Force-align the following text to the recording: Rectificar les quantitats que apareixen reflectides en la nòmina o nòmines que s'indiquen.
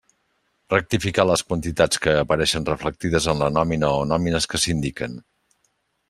Rectificar 0.73 1.25
les 1.31 1.41
quantitats 1.51 2.01
que 2.05 2.15
apareixen 2.21 2.65
reflectides 2.69 3.27
en 3.33 3.43
la 3.45 3.51
nòmina 3.57 3.91
o 3.99 4.03
nòmines 4.13 4.49
que 4.55 4.61
s'indiquen. 4.63 5.19